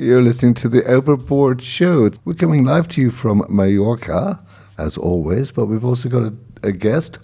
[0.00, 2.10] You're listening to the Overboard Show.
[2.24, 4.40] We're coming live to you from Mallorca,
[4.78, 7.18] as always, but we've also got a, a guest.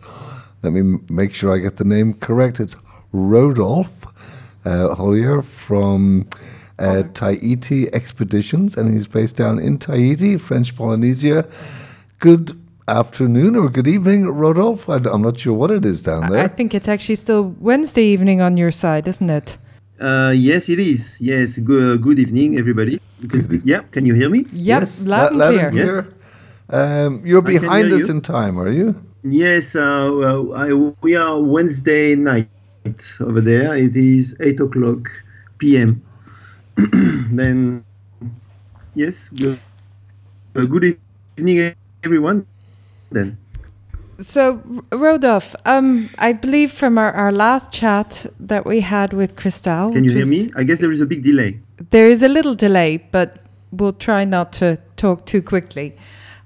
[0.62, 2.60] Let me make sure I get the name correct.
[2.60, 2.76] It's
[3.12, 4.06] Rodolphe
[4.66, 6.28] uh, Hollier from
[6.78, 11.46] uh, Tahiti Expeditions, and he's based down in Tahiti, French Polynesia.
[12.18, 14.93] Good afternoon or good evening, Rodolphe.
[14.93, 16.45] I, am not sure what it is down there.
[16.45, 19.56] I think it's actually still Wednesday evening on your side, isn't it?
[20.00, 21.20] Uh, yes, it is.
[21.20, 23.00] Yes, good, good evening, everybody.
[23.20, 23.62] Because good.
[23.64, 24.45] yeah, can you hear me?
[24.52, 25.66] Yep, yes, loud, and loud clear.
[25.68, 25.96] And clear.
[25.96, 26.10] Yes.
[26.68, 28.09] Um, you're behind us you.
[28.09, 28.95] in time, are you?
[29.24, 32.48] Yes, uh, well, I, we are Wednesday night
[33.20, 33.74] over there.
[33.74, 35.09] It is eight o'clock
[35.59, 36.02] p.m.
[37.32, 37.82] then,
[38.95, 39.59] yes, good,
[40.54, 40.98] uh, good
[41.38, 42.46] evening, everyone.
[43.10, 43.38] Then.
[44.19, 44.62] So,
[44.93, 49.93] Rodolphe, um, I believe from our, our last chat that we had with Christelle.
[49.93, 50.51] Can you hear me?
[50.57, 51.59] I guess there is a big delay.
[51.91, 55.95] There is a little delay, but we'll try not to talk too quickly.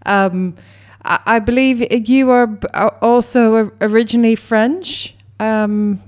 [0.07, 0.57] Um,
[1.05, 2.59] I, I, believe you are
[3.03, 5.15] also originally French.
[5.39, 6.01] Um,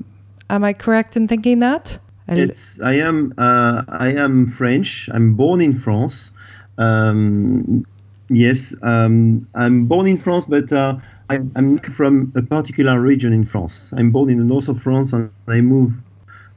[0.50, 1.98] am I correct in thinking that?
[2.28, 3.34] Yes, I am.
[3.38, 5.08] Uh, I am French.
[5.12, 6.32] I'm born in France.
[6.78, 7.84] Um,
[8.30, 10.72] yes, um, I'm born in France, but.
[10.72, 10.96] Uh,
[11.28, 13.92] I'm from a particular region in France.
[13.96, 16.02] I'm born in the north of France, and I moved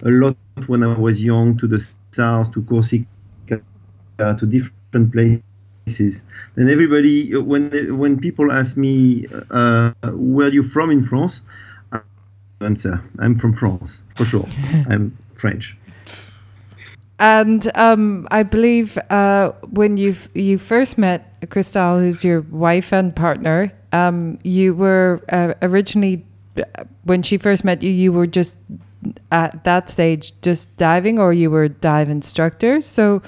[0.03, 3.05] a lot when I was young to the south, to Corsica,
[4.17, 6.25] to different places.
[6.55, 11.43] And everybody, when when people ask me uh, where are you from in France,
[11.91, 11.99] I
[12.61, 14.47] answer I'm from France for sure.
[14.89, 15.77] I'm French.
[17.17, 23.15] And um, I believe uh, when you you first met Christelle, who's your wife and
[23.15, 26.25] partner, um, you were uh, originally
[27.03, 27.89] when she first met you.
[27.89, 28.59] You were just
[29.31, 32.81] at that stage just diving, or you were dive instructor.
[32.81, 33.21] So,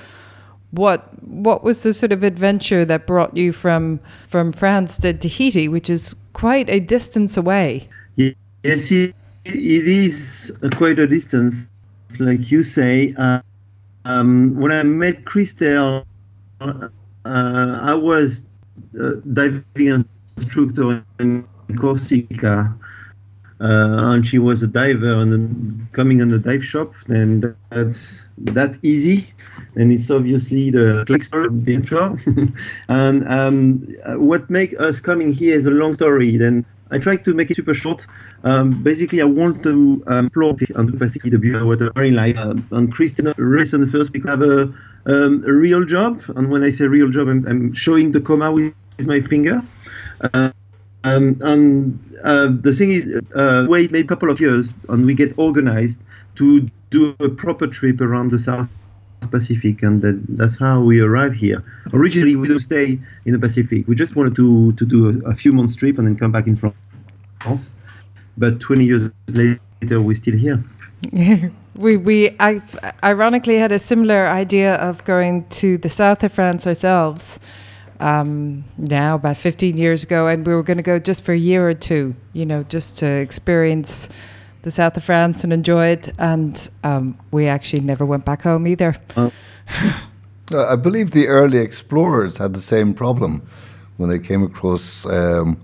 [0.71, 5.67] what what was the sort of adventure that brought you from from France to Tahiti,
[5.69, 7.87] which is quite a distance away?
[8.17, 11.69] Yes, it, it is quite a distance,
[12.19, 13.13] like you say.
[13.17, 13.39] Uh,
[14.03, 16.05] um, when I met Christelle,
[16.59, 16.89] uh,
[17.23, 18.43] I was
[18.99, 20.05] uh, diving
[20.37, 22.75] instructor in Corsica,
[23.59, 28.77] uh, and she was a diver and coming on the dive shop, and that's that
[28.83, 29.33] easy.
[29.75, 32.17] And it's obviously the click story of the intro.
[32.89, 36.37] and um, what make us coming here is a long story.
[36.37, 38.05] Then I try to make it super short.
[38.43, 42.15] Um, basically, I want to um, explore and to basically the beauty of water marine
[42.15, 42.37] life.
[42.37, 44.61] Uh, and Christina reason first because I have a,
[45.05, 46.21] um, a real job.
[46.35, 48.73] And when I say real job, I'm, I'm showing the comma with
[49.05, 49.61] my finger.
[50.21, 50.53] Um,
[51.03, 53.05] and uh, the thing is,
[53.35, 56.01] uh, wait maybe a couple of years, and we get organized
[56.35, 58.69] to do a proper trip around the South
[59.31, 61.63] Pacific, and that, that's how we arrive here.
[61.93, 63.87] Originally, we don't stay in the Pacific.
[63.87, 66.47] We just wanted to to do a, a few months trip and then come back
[66.47, 67.71] in France.
[68.37, 70.63] But 20 years later, we're still here.
[71.75, 72.61] we we I
[73.03, 77.39] ironically had a similar idea of going to the south of France ourselves.
[77.99, 81.37] Um, now about 15 years ago, and we were going to go just for a
[81.37, 84.09] year or two, you know, just to experience
[84.61, 86.09] the south of France and enjoy it.
[86.17, 88.95] And um, we actually never went back home either.
[90.49, 93.45] Uh, I believe the early explorers had the same problem
[93.97, 95.59] when they came across um,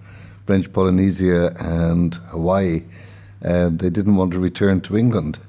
[0.46, 2.84] French Polynesia and Hawaii.
[3.46, 5.40] Um, they didn't want to return to England.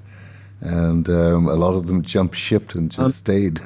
[0.61, 3.61] And um, a lot of them jumped ship and just um, stayed.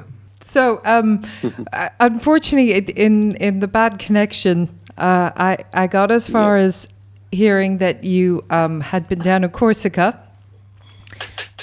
[0.49, 1.23] So, um,
[2.01, 6.65] unfortunately, in in the bad connection, uh, I I got as far yeah.
[6.65, 6.89] as
[7.31, 10.19] hearing that you um, had been down in Corsica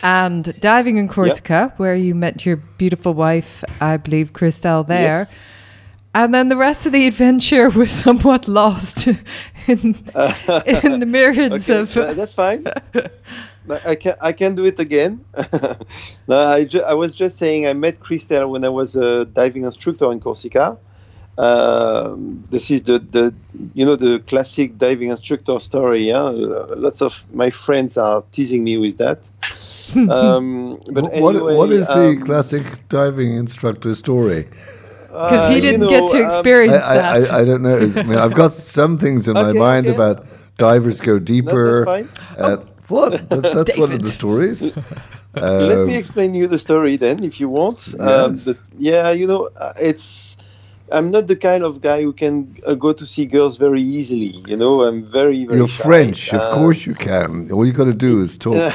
[0.03, 1.79] and diving in Corsica, yep.
[1.79, 5.27] where you met your beautiful wife, I believe, Christelle, there.
[5.27, 5.31] Yes.
[6.13, 9.07] And then the rest of the adventure was somewhat lost
[9.67, 11.97] in, uh, in the myriads okay, of.
[11.97, 12.65] Uh, that's fine.
[13.69, 15.25] I can I can do it again.
[16.27, 19.63] no, I, ju- I was just saying I met Christelle when I was a diving
[19.63, 20.77] instructor in Corsica,
[21.37, 23.33] um, this is the, the
[23.73, 26.03] you know the classic diving instructor story.
[26.03, 29.29] Yeah, lots of my friends are teasing me with that.
[29.95, 34.49] Um, but what, anyway, what is the um, classic diving instructor story?
[35.03, 37.31] Because uh, he didn't you know, get to um, experience I, that.
[37.31, 37.77] I, I, don't know.
[37.77, 39.95] I mean, I've got some things in okay, my mind okay.
[39.95, 40.25] about
[40.57, 41.85] divers go deeper.
[41.85, 42.07] No, uh,
[42.39, 42.67] oh.
[42.87, 43.11] What?
[43.29, 44.75] That, that's one of the stories.
[45.35, 47.93] Let me um, explain you the story then, if you want.
[47.99, 48.57] Um, yes.
[48.77, 50.37] yeah, you know, uh, it's
[50.91, 54.33] I'm not the kind of guy who can uh, go to see girls very easily.
[54.47, 55.57] You know, I'm very, very.
[55.57, 55.83] You're shy.
[55.83, 57.51] French, of uh, course you can.
[57.51, 58.73] All you got to do is talk.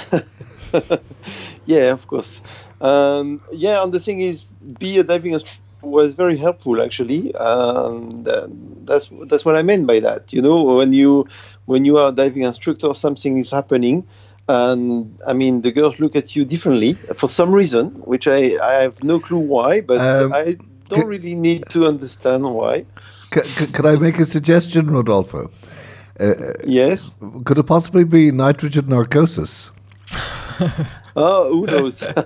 [1.67, 2.43] yeah, of course.
[2.81, 4.47] Um, yeah, and the thing is,
[4.79, 8.49] be a diving instructor was very helpful actually, and uh,
[8.85, 10.33] that's that's what I meant by that.
[10.33, 11.27] You know, when you
[11.71, 13.97] when you are a diving instructor, something is happening,
[14.49, 18.41] and I mean the girls look at you differently for some reason, which I
[18.71, 20.57] I have no clue why, but Um, I
[20.89, 22.85] don't really need to understand why.
[23.35, 25.51] C- c- could I make a suggestion, Rodolfo?
[26.67, 27.11] Yes.
[27.45, 29.71] Could it possibly be nitrogen narcosis?
[31.17, 32.03] Oh, who knows?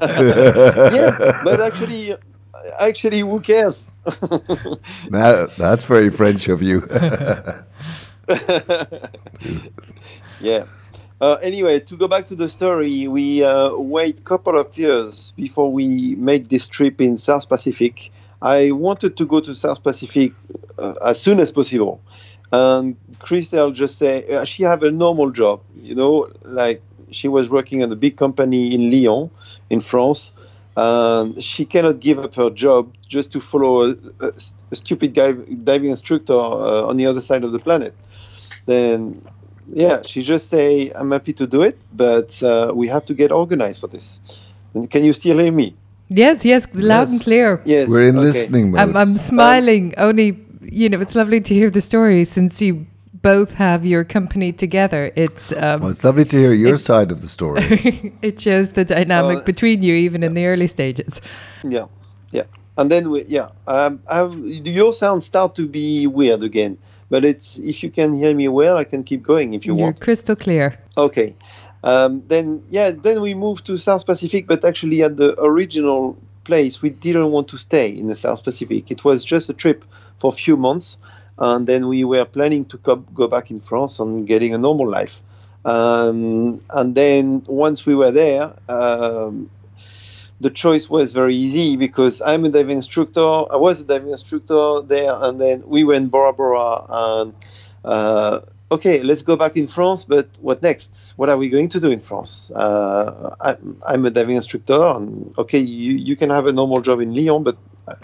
[0.98, 2.14] yeah, but actually,
[2.78, 3.86] actually, who cares?
[5.10, 6.82] That's very French of you.
[10.40, 10.64] yeah.
[11.20, 15.32] Uh, anyway, to go back to the story, we uh, wait a couple of years
[15.36, 18.10] before we make this trip in South Pacific.
[18.42, 20.32] I wanted to go to South Pacific
[20.78, 22.02] uh, as soon as possible,
[22.52, 27.48] and Christelle just said uh, she have a normal job, you know, like she was
[27.48, 29.30] working in a big company in Lyon,
[29.70, 30.32] in France.
[30.76, 34.32] And she cannot give up her job just to follow a, a,
[34.72, 37.94] a stupid guy, diving instructor uh, on the other side of the planet.
[38.66, 39.22] Then
[39.72, 43.32] yeah, she just say, "I'm happy to do it, but uh, we have to get
[43.32, 44.20] organized for this."
[44.74, 45.74] And can you still hear me?
[46.08, 47.62] Yes, yes, loud and clear.
[47.64, 47.88] Yes.
[47.88, 48.26] We're in okay.
[48.26, 48.80] listening mode.
[48.80, 49.94] I'm, I'm smiling.
[49.96, 52.86] Only, you know, it's lovely to hear the story since you
[53.22, 55.10] both have your company together.
[55.16, 57.62] It's well, um, it's lovely to hear your It- side of the story.
[58.22, 61.22] it shows the dynamic Uh, between you, even in the early stages.
[61.62, 61.86] Yeah,
[62.32, 62.44] yeah.
[62.76, 64.34] And then we, yeah, um, I've,
[64.66, 66.76] your sound start to be weird again.
[67.10, 69.86] But it's if you can hear me well, I can keep going if you You're
[69.86, 70.00] want.
[70.00, 70.78] crystal clear.
[70.96, 71.34] Okay.
[71.82, 76.80] Um, then yeah, then we moved to South Pacific, but actually at the original place,
[76.82, 78.90] we didn't want to stay in the South Pacific.
[78.90, 79.84] It was just a trip
[80.18, 80.98] for a few months,
[81.38, 84.88] and then we were planning to co- go back in France and getting a normal
[84.88, 85.20] life.
[85.64, 89.50] Um, and then once we were there, um,
[90.40, 93.20] the choice was very easy because I'm a diving instructor.
[93.20, 97.34] I was a diving instructor there, and then we went Bora Bora and.
[97.84, 98.40] Uh,
[98.70, 101.12] okay, let's go back in France, but what next?
[101.16, 102.50] What are we going to do in France?
[102.50, 107.00] Uh, I, I'm a diving instructor, and okay, you, you can have a normal job
[107.00, 107.94] in Lyon, but uh,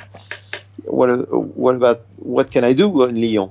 [0.85, 1.09] what,
[1.57, 3.51] what about what can I do in Lyon?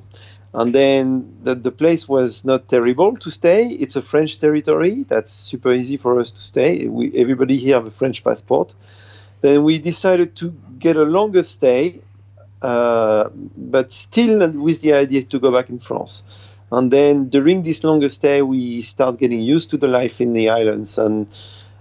[0.53, 3.67] And then the, the place was not terrible to stay.
[3.67, 5.03] It's a French territory.
[5.03, 6.87] That's super easy for us to stay.
[6.87, 8.73] We, everybody here have a French passport.
[9.41, 12.01] Then we decided to get a longer stay,
[12.61, 16.23] uh, but still with the idea to go back in France.
[16.71, 20.49] And then during this longer stay, we start getting used to the life in the
[20.49, 21.27] islands, and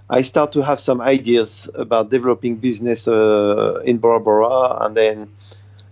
[0.09, 5.29] I start to have some ideas about developing business uh, in Bora and then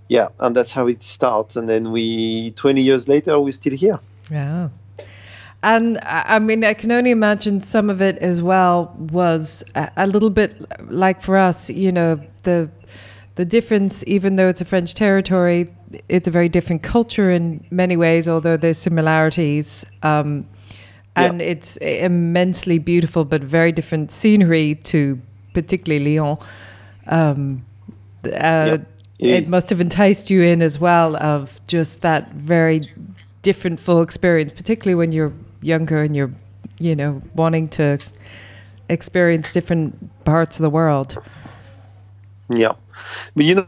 [0.09, 1.57] yeah, and that's how it starts.
[1.57, 3.99] And then we, 20 years later, we're still here.
[4.31, 4.69] Yeah.
[5.63, 10.07] And I mean, I can only imagine some of it as well was a, a
[10.07, 10.55] little bit
[10.91, 12.71] like for us, you know, the
[13.35, 15.75] the difference, even though it's a French territory,
[16.09, 19.85] it's a very different culture in many ways, although there's similarities.
[20.03, 20.47] Um,
[21.17, 25.21] and it's immensely beautiful, but very different scenery to
[25.55, 26.37] particularly Lyon.
[27.07, 27.65] Um,
[28.25, 28.77] uh, Yeah,
[29.19, 32.91] it it must have enticed you in as well of just that very
[33.43, 35.33] different full experience, particularly when you're
[35.63, 36.31] younger and you're,
[36.79, 37.99] you know, wanting to
[38.89, 41.17] experience different parts of the world.
[42.49, 42.73] Yeah,
[43.35, 43.67] but you know,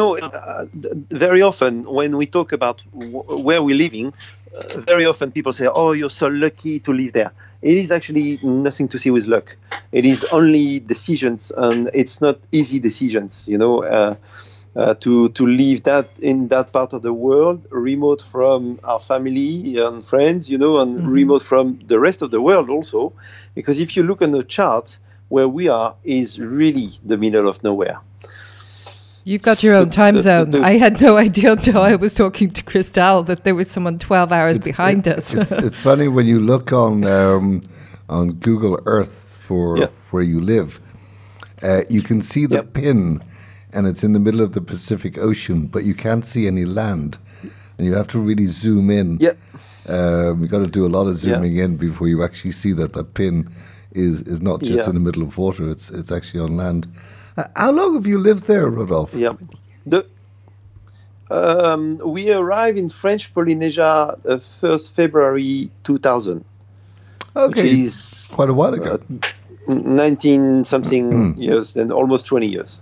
[0.00, 0.66] no, uh,
[1.10, 4.12] very often when we talk about w- where we're living,
[4.56, 8.38] uh, very often people say, "Oh, you're so lucky to live there." It is actually
[8.42, 9.56] nothing to see with luck.
[9.92, 13.46] It is only decisions, and it's not easy decisions.
[13.48, 14.14] You know, uh,
[14.76, 19.76] uh, to to live that in that part of the world, remote from our family
[19.78, 20.50] and friends.
[20.50, 23.12] You know, and remote from the rest of the world also,
[23.54, 27.62] because if you look on the chart, where we are is really the middle of
[27.62, 27.98] nowhere.
[29.30, 30.50] You've got your own The- time the- zone.
[30.50, 33.96] the- I had no idea until I was talking to Christelle that there was someone
[34.00, 35.32] 12 hours behind us.
[35.34, 37.60] it's, it's funny when you look on um,
[38.08, 39.86] on Google Earth for Yeah.
[40.10, 40.80] where you live.
[41.62, 42.72] Uh, you can see the Yep.
[42.72, 43.22] pin,
[43.72, 47.16] and it's in the middle of the Pacific Ocean, but you can't see any land,
[47.78, 49.18] and you have to really zoom in.
[49.20, 49.34] Yeah.
[49.88, 51.34] Um, you got to do a lot of Yeah.
[51.36, 53.48] zooming in before you actually see that the pin
[53.92, 54.88] is is not just Yeah.
[54.88, 56.88] in the middle of water; it's it's actually on land.
[57.36, 59.18] Uh, how long have you lived there, Rodolphe?
[59.18, 59.34] Yeah.
[59.86, 60.06] The
[61.30, 66.44] um, we arrived in French Polynesia uh, first February 2000,
[67.36, 68.98] Okay, which is quite a while ago.
[69.68, 72.80] uh, 19 something years and almost 20 years.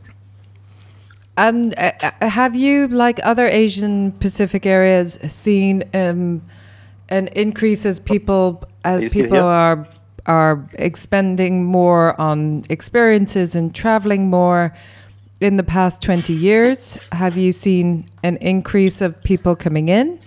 [1.37, 6.43] And uh, uh, have you, like other Asian Pacific areas, seen um,
[7.11, 9.87] an increase as people as people are
[10.27, 14.75] are expending more on experiences and traveling more
[15.41, 16.99] in the past 20 years?
[17.13, 20.19] Have you seen an increase of people coming in?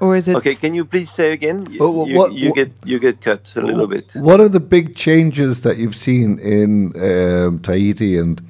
[0.00, 1.66] Or is it Okay, can you please say again?
[1.70, 4.12] You, Well, well, you, what- you what- get you get cut a little bit.
[4.14, 8.40] What are the big changes that you've seen in um, Tahiti and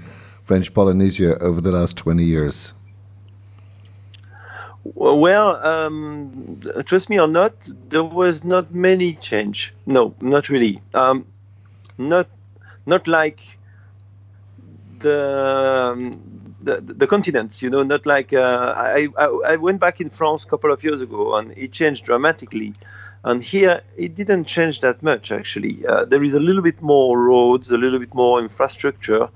[0.44, 2.72] French Polynesia over the last 20 years?
[4.94, 9.74] Well, um, trust me or not, there was not many change.
[9.86, 10.80] No, not really.
[10.94, 11.26] Um,
[11.98, 12.28] not
[12.86, 13.40] not like
[14.98, 17.62] the um, the, the continents.
[17.62, 20.84] You know, not like uh, I, I I went back in France a couple of
[20.84, 22.74] years ago and it changed dramatically.
[23.24, 25.84] And here it didn't change that much actually.
[25.86, 29.28] Uh, there is a little bit more roads, a little bit more infrastructure,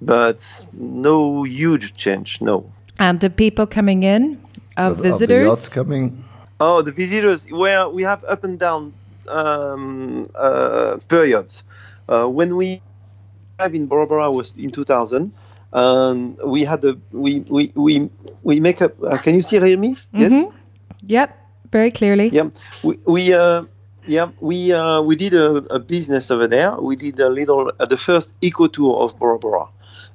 [0.00, 2.40] but no huge change.
[2.40, 2.72] No.
[2.98, 4.38] and the people coming in
[4.76, 5.68] of, Of- of the yachts visitors?
[5.70, 6.24] coming?
[6.60, 7.46] Oh, the visitors.
[7.50, 8.92] Well, we have up and down
[9.28, 11.64] um, uh, periods.
[12.08, 12.82] Uh, when we
[13.58, 15.32] have in Bora Bora was in 2000,
[15.72, 18.10] and we had a we we we
[18.42, 18.92] we make up.
[19.02, 19.96] Uh, can you still hear me?
[20.12, 20.32] Yes.
[20.32, 20.52] Mhm.
[21.02, 21.36] Yep,
[21.72, 22.28] very clearly.
[22.28, 22.56] Yep.
[22.82, 23.62] we we uh,
[24.06, 26.74] yeah we uh, we did a, a business over there.
[26.80, 29.66] We did a little uh, the first eco tour of Bora Bora,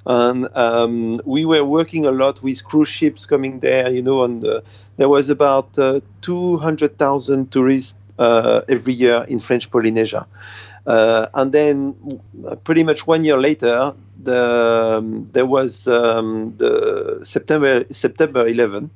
[0.06, 3.90] and um, we were working a lot with cruise ships coming there.
[3.90, 4.60] You know, and uh,
[4.96, 10.26] there was about uh, two hundred thousand tourists uh, every year in French Polynesia.
[10.86, 17.20] Uh, and then, uh, pretty much one year later, the, um, there was um, the
[17.24, 18.90] September September 11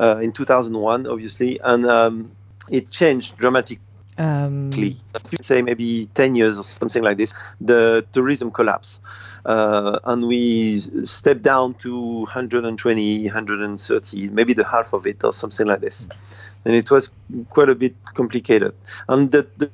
[0.00, 2.30] uh, in 2001, obviously, and um,
[2.70, 3.84] it changed dramatically.
[4.18, 4.72] Um,
[5.40, 7.34] Say maybe 10 years or something like this.
[7.60, 8.98] The tourism collapse,
[9.46, 15.66] uh, and we stepped down to 120, 130, maybe the half of it or something
[15.66, 16.08] like this.
[16.64, 17.10] And it was
[17.50, 18.74] quite a bit complicated.
[19.08, 19.70] And the, the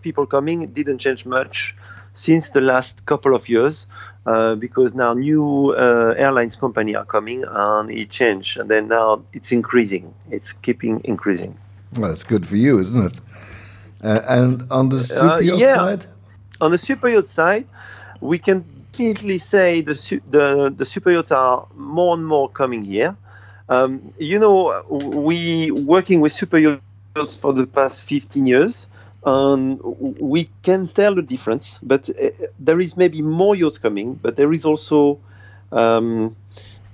[0.00, 1.76] people coming didn't change much
[2.14, 3.86] since the last couple of years
[4.26, 9.22] uh, because now new uh, airlines company are coming and it changed and then now
[9.32, 11.56] it's increasing it's keeping increasing
[11.96, 13.14] Well, that's good for you, isn't it?
[14.04, 15.74] Uh, and on the super Uh, yacht yeah.
[15.76, 16.06] side?
[16.60, 17.66] on the super yacht side
[18.20, 22.84] we can definitely say the su- the, the super yachts are more and more coming
[22.84, 23.16] here
[23.68, 28.88] um, you know we working with super yachts for the past 15 years
[29.24, 34.36] and we can tell the difference but uh, there is maybe more yachts coming but
[34.36, 35.18] there is also
[35.72, 36.34] um,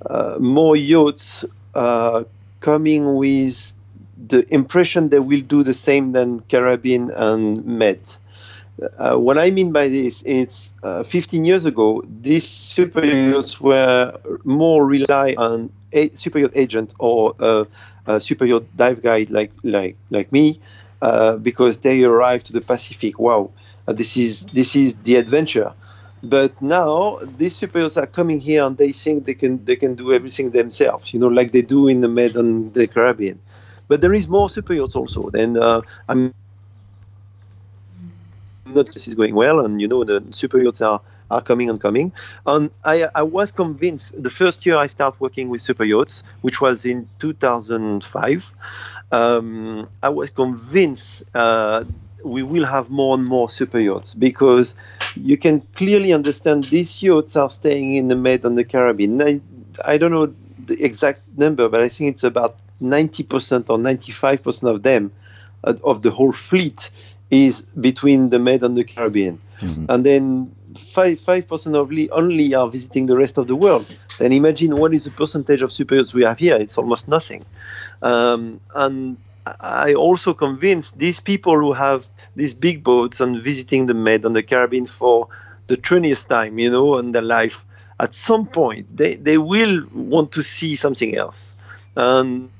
[0.04, 1.44] uh, more yachts
[1.74, 2.24] uh,
[2.60, 3.72] coming with
[4.28, 8.00] the impression they will do the same than Caribbean and Med.
[8.98, 14.18] Uh, what I mean by this is uh, 15 years ago, these super yachts were
[14.44, 17.64] more rely on a super yacht agent or uh,
[18.06, 20.58] a super yacht dive guide like like like me,
[21.00, 23.18] uh, because they arrive to the Pacific.
[23.18, 23.52] Wow,
[23.86, 25.72] uh, this is this is the adventure.
[26.24, 29.94] But now these super yachts are coming here and they think they can they can
[29.94, 31.14] do everything themselves.
[31.14, 33.38] You know, like they do in the Med and the Caribbean.
[33.88, 35.30] But there is more super yachts also.
[35.30, 36.32] Then uh, I'm
[38.66, 41.00] not this is going well, and you know the super yachts are,
[41.30, 42.12] are coming and coming.
[42.46, 46.60] And I, I was convinced the first year I started working with super yachts, which
[46.60, 48.54] was in 2005.
[49.12, 51.84] Um, I was convinced uh,
[52.24, 54.76] we will have more and more super yachts because
[55.14, 59.20] you can clearly understand these yachts are staying in the Med and the Caribbean.
[59.22, 59.40] I,
[59.84, 64.82] I don't know the exact number, but I think it's about 90% or 95% of
[64.82, 65.12] them,
[65.62, 66.90] uh, of the whole fleet,
[67.30, 69.40] is between the Med and the Caribbean.
[69.88, 73.86] And then five five percent only only are visiting the rest of the world.
[74.18, 76.56] Then imagine what is the percentage of super yachts we have here?
[76.56, 77.44] It's almost nothing.
[78.02, 79.16] Um, and
[79.46, 84.34] I also convinced these people who have these big boats and visiting the Med and
[84.34, 85.28] the Caribbean for
[85.66, 87.64] the 20th time, you know, in their life,
[87.98, 91.54] at some point they, they will want to see something else.
[91.96, 92.50] And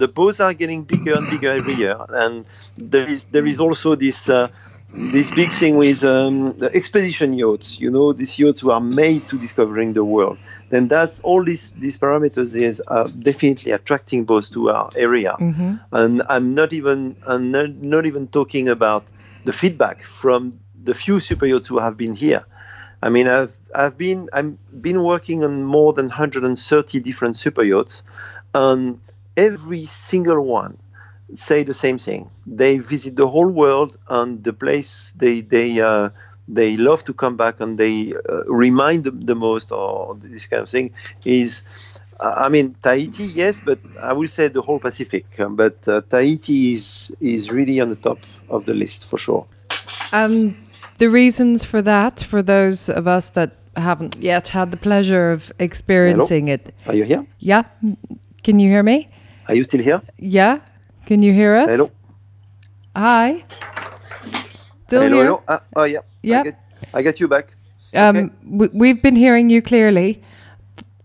[0.00, 3.94] the boats are getting bigger and bigger every year, and there is there is also
[3.94, 4.48] this uh,
[4.92, 7.78] this big thing with um, the expedition yachts.
[7.78, 10.38] You know, these yachts who are made to discovering the world.
[10.70, 15.36] Then that's all these these parameters is uh, definitely attracting boats to our area.
[15.92, 19.04] And I'm not even I'm not, not even talking about
[19.44, 22.46] the feedback from the few super yachts who have been here.
[23.02, 28.02] I mean, I've I've been I'm been working on more than 130 different super yachts,
[28.54, 29.00] and
[29.36, 30.76] every single one
[31.34, 32.30] say the same thing.
[32.46, 36.10] They visit the whole world, and the place they they uh,
[36.48, 40.62] they love to come back, and they uh, remind them the most, or this kind
[40.62, 40.92] of thing,
[41.24, 41.62] is
[42.20, 45.26] I mean Tahiti, yes, but I will say the whole Pacific.
[45.38, 48.18] Um, but uh, Tahiti is is really on the top
[48.48, 49.46] of the list for sure.
[50.12, 50.56] Um,
[50.98, 55.52] the reasons for that, for those of us that haven't yet had the pleasure of
[55.58, 56.74] experiencing it.
[56.86, 57.24] Are you here?
[57.38, 57.62] Yeah.
[58.42, 59.08] Can you hear me?
[59.50, 60.00] Are you still here?
[60.18, 60.60] Yeah.
[61.06, 61.68] Can you hear us?
[61.70, 61.90] Hello.
[62.94, 63.42] Hi.
[64.54, 65.24] Still hello, here?
[65.24, 65.42] hello.
[65.48, 65.98] Uh, oh yeah.
[66.22, 66.40] Yep.
[66.40, 66.58] I get,
[66.94, 67.54] I get you back.
[67.94, 68.30] Um, Okay.
[68.58, 70.22] w- we've been hearing you clearly,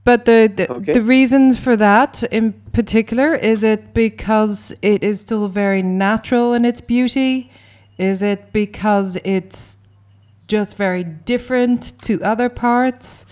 [0.03, 0.93] but the the, Okay.
[0.93, 6.65] the reasons for that in particular is it because it is still very natural in
[6.65, 7.49] its beauty?
[7.97, 9.77] Is it because it's
[10.47, 13.25] just very different to other parts?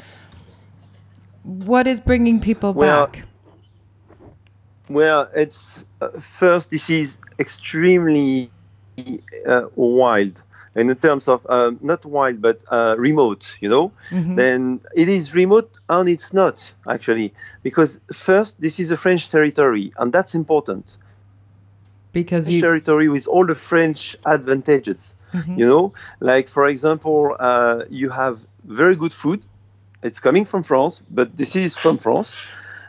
[1.43, 3.23] What is bringing people Well, back?
[4.89, 6.69] Well, it's uh, first.
[6.69, 8.49] This is extremely
[9.45, 10.43] uh, wild,
[10.75, 13.55] and in terms of um, not wild but uh, remote.
[13.61, 14.35] You know, Mhm.
[14.35, 19.93] then it is remote and it's not actually because first this is a French territory
[19.97, 20.97] and that's important.
[22.11, 25.15] Because you territory with all the French advantages.
[25.33, 25.57] Mhm.
[25.57, 29.45] You know, like for example, uh, you have very good food.
[30.03, 32.37] It's coming from France, but this is from France,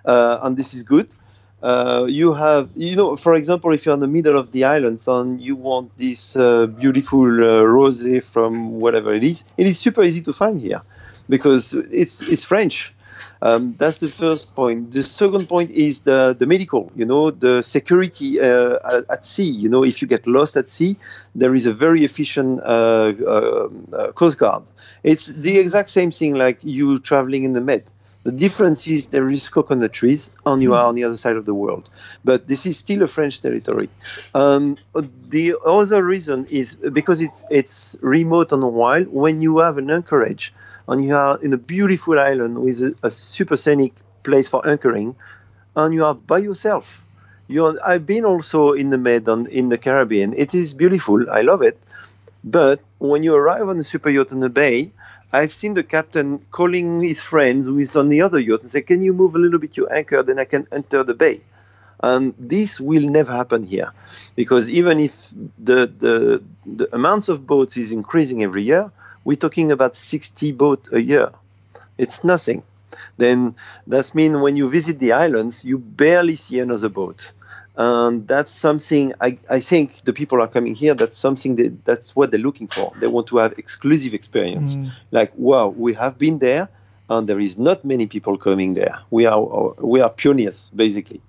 [0.05, 1.15] uh, and this is good.
[1.65, 5.09] Uh, you have, you know, for example, if you're in the middle of the islands
[5.09, 10.03] and you want this uh, beautiful uh, rosé from whatever it is, it is super
[10.03, 10.83] easy to find here
[11.27, 12.93] because it's it's French.
[13.41, 14.93] Um, that's the first point.
[14.93, 19.51] The second point is the, the medical, you know, the security uh, at, at sea.
[19.51, 20.97] You know, if you get lost at sea,
[21.35, 24.65] there is a very efficient uh, uh, uh, coast guard.
[25.03, 27.85] It's the exact same thing like you traveling in the Med.
[28.25, 31.45] The difference is there is coconut trees and you are on the other side of
[31.45, 31.91] the world.
[32.25, 33.91] But this is still a French territory.
[34.35, 34.79] Um,
[35.29, 39.09] the other reason is because it's it's remote and wild.
[39.09, 40.55] When you have an anchorage
[40.89, 45.17] and you are in a beautiful island with a, a super scenic place for anchoring,
[45.77, 47.05] and you are by yourself.
[47.47, 50.33] You're, I've been also in the Med and in the Caribbean.
[50.33, 51.31] It is beautiful.
[51.31, 51.79] I love it.
[52.43, 54.93] But when you arrive on the super yacht in the bay,
[55.39, 58.83] I've seen the captain calling his friends who is on the other yacht and say,
[58.91, 60.23] "Can you move a little bit your anchor?
[60.23, 61.37] Then I can enter the bay."
[62.11, 63.91] And this will never happen here,
[64.41, 65.15] because even if
[65.69, 66.15] the the,
[66.81, 68.85] the amounts of boats is increasing every year,
[69.25, 71.29] we're talking about 60 boats a year.
[71.99, 72.63] It's nothing.
[73.17, 73.57] Then
[73.89, 77.33] that means when you visit the islands, you barely see another boat
[77.77, 82.15] and that's something I, I think the people are coming here that's something that that's
[82.15, 84.79] what they're looking for they want to have exclusive experience
[85.11, 86.69] like wow we have been there
[87.11, 89.41] and there is not many people coming there we are
[89.81, 91.21] we are pioneers basically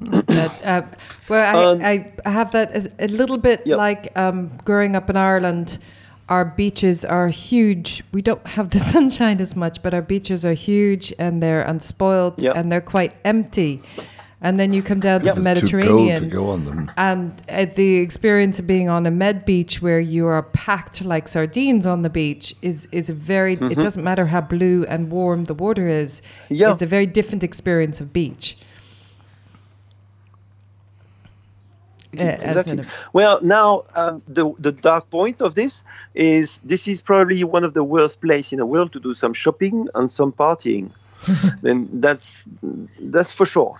[0.00, 0.82] that, uh,
[1.28, 3.78] well, Um, I, I have that a little bit Yep.
[3.78, 5.78] like um, growing up in Ireland.
[6.28, 8.02] Our beaches are huge.
[8.12, 12.42] We don't have the sunshine as much, but our beaches are huge and they're unspoiled
[12.42, 12.56] Yep.
[12.56, 13.82] and they're quite empty.
[14.44, 16.90] And then you come down to the It's too cold to Mediterranean, them.
[16.98, 21.28] and uh, the experience of being on a med beach where you are packed like
[21.28, 23.54] sardines on the beach is is a very.
[23.54, 26.20] It doesn't matter how blue and warm the water is.
[26.50, 26.72] Yeah.
[26.72, 28.58] It's a very different experience of beach.
[32.20, 32.84] Uh, exactly.
[33.14, 37.72] Well, now um, the the dark point of this is this is probably one of
[37.72, 40.90] the worst places in the world to do some shopping and some partying.
[41.62, 42.48] then that's
[43.00, 43.76] that's for sure.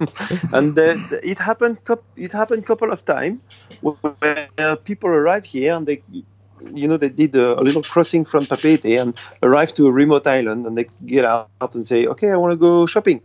[0.52, 1.78] and it happened
[2.16, 3.40] it happened couple of times
[3.80, 6.02] where people arrive here and they
[6.74, 10.26] you know they did a, a little crossing from Papeete and arrive to a remote
[10.26, 13.22] island and they get out and say okay I want to go shopping.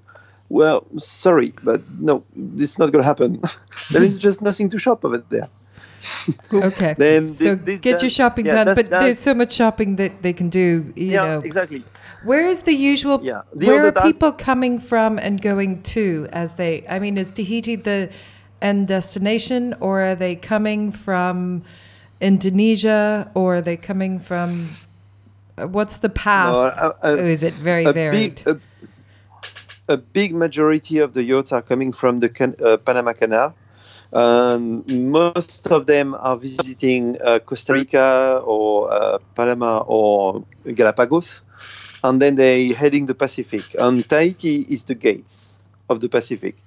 [0.49, 3.41] Well, sorry, but no, this is not going to happen.
[3.91, 5.47] there is just nothing to shop over there.
[6.53, 6.95] Okay.
[6.97, 9.51] Then so thi- thi- get your shopping yeah, done, that's- but that's- there's so much
[9.53, 10.91] shopping that they can do.
[10.95, 11.83] You yeah, know, exactly.
[12.23, 13.19] where is the usual?
[13.23, 16.27] Yeah, the where are dark- people coming from and going to?
[16.31, 18.09] As they, I mean, is Tahiti the
[18.61, 21.63] end destination, or are they coming from
[22.21, 24.67] Indonesia, or are they coming from?
[25.57, 26.53] uh, What's the path?
[26.53, 28.41] No, a- a- or is it very a varied?
[28.45, 28.47] big
[29.89, 33.53] a, a big majority of the yachts are coming from the can, uh, Panama Canal.
[34.13, 41.41] Um, most of them are visiting uh, Costa Rica or uh, Panama or Galapagos,
[42.03, 43.75] and then they heading the Pacific.
[43.79, 46.57] And Tahiti is the gates of the Pacific.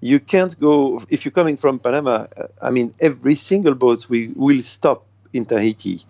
[0.00, 2.26] You can't go if you're coming from Panama.
[2.36, 6.02] uh, I mean, every single boat we will stop in Tahiti.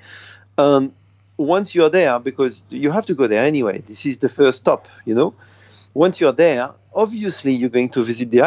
[0.59, 0.93] And
[1.37, 4.89] once you're there, because you have to go there anyway, this is the first stop,
[5.05, 5.35] you know.
[5.95, 8.43] Once you're there, obviously you're going to visit the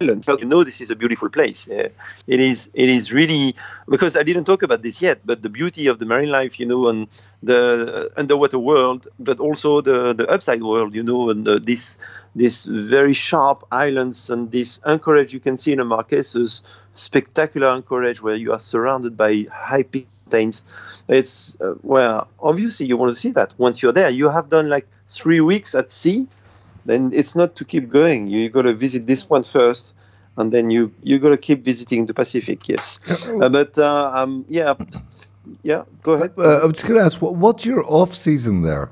[0.00, 1.68] islands, you know this is a beautiful place.
[1.70, 1.88] Uh,
[2.26, 2.70] it is.
[2.72, 3.54] It is really
[3.88, 6.66] because I didn't talk about this yet, but the beauty of the marine life, you
[6.66, 7.06] know, and
[7.42, 11.98] the underwater world, but also the the upside world, you know, and the, this
[12.34, 16.62] this very sharp islands and this anchorage you can see in the Marquesas,
[16.94, 20.64] spectacular anchorage where you are surrounded by high peaks.
[21.08, 23.54] It's uh, well, obviously you want to see that.
[23.58, 26.28] Once you're there, you have done like three weeks at sea
[26.90, 28.28] then it's not to keep going.
[28.28, 29.94] You got to visit this one first,
[30.36, 32.68] and then you you got to keep visiting the Pacific.
[32.68, 32.98] Yes,
[33.28, 34.74] uh, but uh, um, yeah,
[35.62, 35.84] yeah.
[36.02, 36.32] Go ahead.
[36.36, 38.90] Uh, I was going to ask, what, what's your off season there?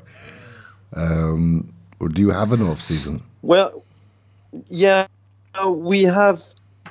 [0.95, 3.23] Um, or do you have an off season?
[3.43, 3.83] Well,
[4.69, 5.07] yeah,
[5.67, 6.43] we have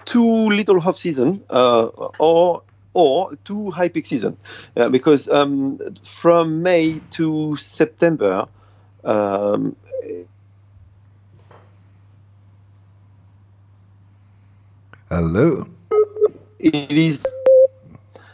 [0.06, 1.86] two little off season, uh,
[2.20, 4.38] or or two high peak season,
[4.76, 8.48] uh, because um, from May to September.
[9.04, 9.76] Um,
[15.10, 15.66] Hello.
[16.60, 17.26] It is.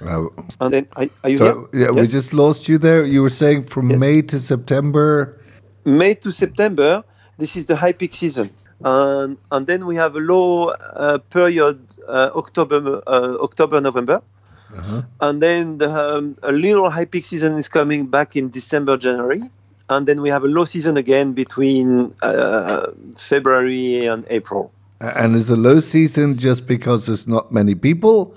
[0.01, 0.25] Uh,
[0.59, 1.85] and then, are, are you so, here?
[1.85, 3.03] Yeah, we just lost you there.
[3.05, 3.99] You were saying from Yes.
[3.99, 5.39] May to September.
[5.85, 7.03] May to September,
[7.37, 8.49] this is the high peak season.
[8.83, 14.21] And, and then we have a low uh, period, uh, October, uh, October, November.
[15.21, 19.43] And then the, um, a little high peak season is coming back in December, January.
[19.89, 24.71] And then we have a low season again between uh, February and April.
[25.03, 28.35] And is the low season just because there's not many people,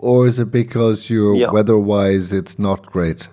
[0.00, 1.52] or is it because you're Yeah.
[1.52, 3.28] weather-wise it's not great?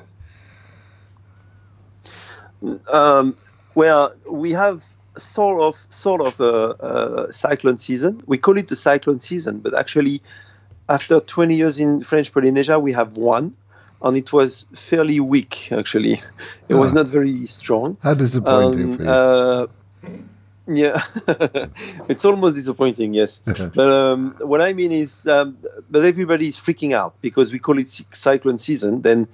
[2.91, 3.35] Um,
[3.73, 4.83] well, we have
[5.17, 8.21] sort of sort of a, a cyclone season.
[8.27, 10.21] We call it the cyclone season, but actually,
[10.87, 13.55] after 20 years in French Polynesia, we have one,
[14.01, 15.69] and it was fairly weak.
[15.71, 16.21] Actually,
[16.69, 16.95] it was Ah.
[16.97, 17.97] not very strong.
[18.01, 20.19] How disappointing Um, for you.
[20.67, 21.01] Yeah,
[22.09, 23.13] it's almost disappointing.
[23.13, 25.57] Yes, but um, what I mean is, um,
[25.89, 29.01] but everybody is freaking out because we call it cyclone season.
[29.01, 29.27] Then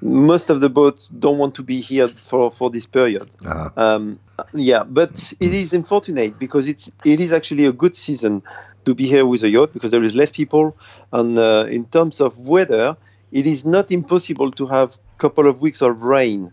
[0.00, 3.28] most of the boats don't want to be here for for this period.
[3.44, 3.72] Ah.
[3.76, 4.18] Um,
[4.52, 8.42] yeah, but it is unfortunate because it's it is actually a good season
[8.84, 10.76] to be here with a yacht because there is less people,
[11.12, 12.96] and uh, in terms of weather,
[13.32, 16.52] it is not impossible to have a couple of weeks of rain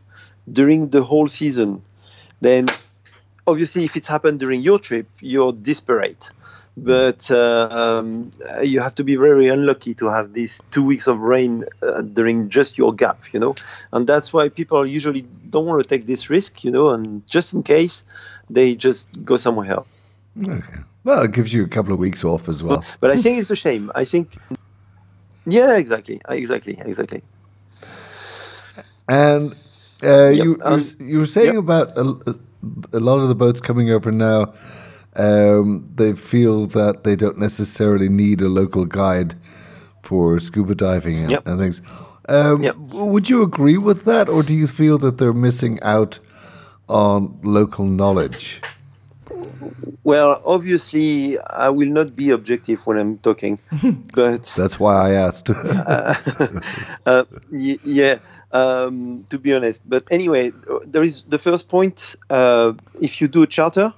[0.51, 1.83] during the whole season.
[2.41, 2.67] Then,
[3.45, 6.29] obviously, if it's happened during your trip, you're desperate.
[6.75, 8.31] But uh, um,
[8.63, 12.49] you have to be very unlucky to have these two weeks of rain uh, during
[12.49, 13.53] just your gap, you know,
[13.91, 17.53] and that's why people usually don't want to take this risk, you know, and just
[17.53, 18.03] in case,
[18.49, 19.87] they just go somewhere else.
[20.41, 20.79] Okay.
[21.03, 22.83] Well, it gives you a couple of weeks off as well.
[22.99, 23.91] But I think it's a shame.
[23.93, 24.35] I think,
[25.45, 27.21] yeah, exactly, exactly, exactly.
[29.07, 29.53] And
[30.01, 31.57] uh, you, um, you, you were saying yep.
[31.57, 32.35] about a, a
[32.99, 34.53] lot of the boats coming over now.
[35.15, 39.35] Um, they feel that they don't necessarily need a local guide
[40.01, 41.47] for scuba diving and, Yep.
[41.47, 41.81] and things.
[42.29, 42.75] Um, Yep.
[42.77, 46.19] Would you agree with that, or do you feel that they're missing out
[46.89, 48.61] on local knowledge?
[50.03, 53.59] Well, obviously, I will not be objective when I'm talking,
[54.15, 55.49] but That's why I asked.
[57.05, 58.17] uh, y- yeah,
[58.53, 59.81] um, to be honest.
[59.87, 60.51] But anyway,
[60.85, 62.15] there is the first point.
[62.29, 63.93] Uh, if you do a charter,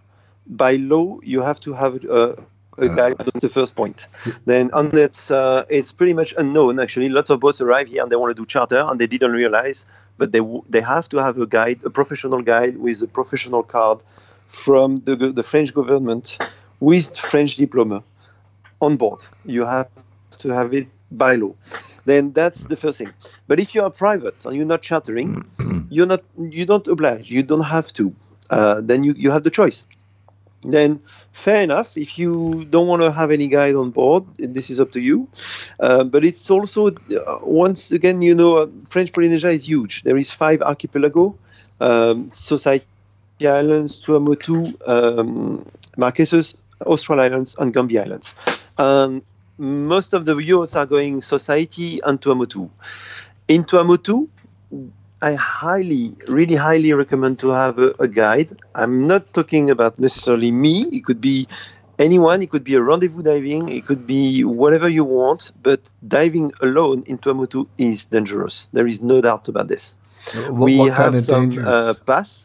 [0.48, 2.44] by law, you have to have a,
[2.78, 3.18] a guide.
[3.18, 4.08] That's the first point.
[4.46, 6.80] Then, and it's uh, it's pretty much unknown.
[6.80, 9.32] Actually, lots of boats arrive here and they want to do charter, and they didn't
[9.32, 9.86] realize,
[10.18, 13.64] but they w- they have to have a guide, a professional guide with a professional
[13.64, 14.02] card
[14.48, 16.38] from the the French government
[16.80, 18.04] with French diploma
[18.80, 19.26] on board.
[19.46, 19.90] You have
[20.40, 21.56] to have it by law.
[22.06, 23.12] Then that's the first thing.
[23.48, 25.46] But if you are private and you're not chartering,
[25.90, 27.30] you're not you don't oblige.
[27.30, 28.16] You don't have to.
[28.50, 29.86] Uh, then you, you have the choice.
[30.64, 31.98] Then fair enough.
[31.98, 35.28] If you don't want to have any guide on board, this is up to you.
[35.80, 40.04] Uh, but it's also uh, once again, you know, uh, French Polynesia is huge.
[40.04, 41.38] There is five archipelago,
[41.80, 42.86] um, Society
[43.42, 45.66] Islands, Tuamotu, um,
[45.98, 48.34] Marquesas, Austral Islands, and Gambier Islands.
[48.78, 49.22] And
[49.58, 52.70] most of the yachts are going Society and Tuamotu.
[53.48, 54.28] In Tuamotu,
[55.22, 58.52] I highly, really highly recommend to have a, a guide.
[58.74, 60.84] I'm not talking about necessarily me.
[60.92, 61.48] It could be
[61.98, 62.42] anyone.
[62.42, 63.70] It could be a rendezvous diving.
[63.70, 65.52] It could be whatever you want.
[65.62, 68.68] But diving alone in Tuamotu is dangerous.
[68.74, 69.96] There is no doubt about this.
[70.34, 72.42] what we what have some uh, pass.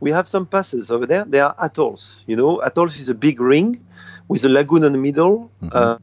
[0.00, 1.24] We have some passes over there.
[1.24, 2.22] They are atolls.
[2.26, 3.80] You know, atolls is a big ring
[4.28, 5.50] with a lagoon in the middle.
[5.70, 5.98] Uh,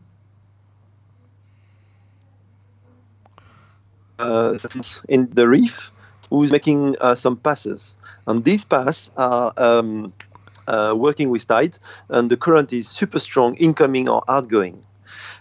[4.19, 4.57] uh,
[5.09, 5.91] in the reef,
[6.29, 7.95] who's making uh, some passes,
[8.27, 10.13] and these passes are um,
[10.67, 11.77] uh, working with tide,
[12.09, 14.83] and the current is super strong, incoming or outgoing.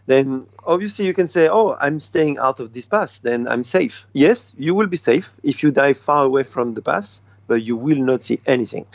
[0.06, 3.18] Then obviously you can say, "Oh, I'm staying out of this pass.
[3.20, 6.82] Then I'm safe." Yes, you will be safe if you dive far away from the
[6.82, 8.86] pass, but you will not see anything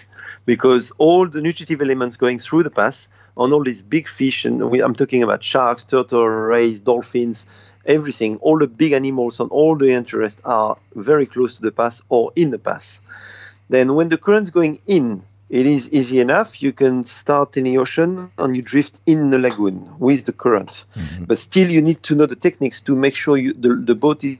[0.45, 4.71] because all the nutritive elements going through the pass on all these big fish, and
[4.71, 7.47] we, I'm talking about sharks, turtle, rays, dolphins,
[7.85, 12.01] everything, all the big animals and all the interest are very close to the pass
[12.09, 13.01] or in the pass.
[13.69, 16.61] Then when the current's going in, it is easy enough.
[16.61, 20.85] You can start in the ocean and you drift in the lagoon with the current.
[20.95, 21.25] Mm-hmm.
[21.25, 24.23] But still, you need to know the techniques to make sure you, the, the boat
[24.23, 24.37] is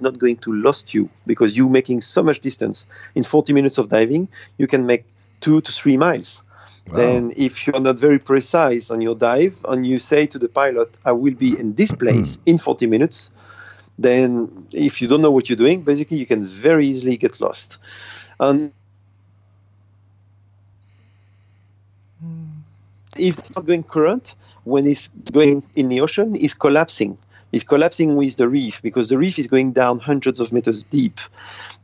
[0.00, 2.86] not going to lost you because you're making so much distance.
[3.14, 5.04] In 40 minutes of diving, you can make
[5.40, 6.42] two to three miles.
[6.88, 6.96] Wow.
[6.96, 10.94] Then, if you're not very precise on your dive and you say to the pilot,
[11.04, 12.42] I will be in this place hmm.
[12.46, 13.30] in 40 minutes,
[13.98, 17.78] then if you don't know what you're doing, basically you can very easily get lost.
[18.38, 18.72] And
[22.20, 22.44] hmm.
[23.16, 27.18] if it's not going current, when it's going in the ocean, it's collapsing.
[27.52, 31.20] It's collapsing with the reef because the reef is going down hundreds of meters deep.